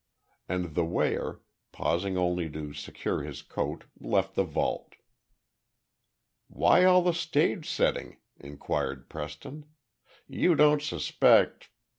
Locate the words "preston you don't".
9.09-10.81